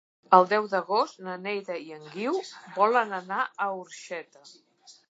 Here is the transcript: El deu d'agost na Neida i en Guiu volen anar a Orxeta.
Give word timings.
El 0.35 0.45
deu 0.53 0.69
d'agost 0.71 1.21
na 1.27 1.35
Neida 1.43 1.77
i 1.89 1.93
en 1.99 2.09
Guiu 2.17 2.41
volen 2.81 3.17
anar 3.23 3.45
a 3.45 3.71
Orxeta. 3.85 4.47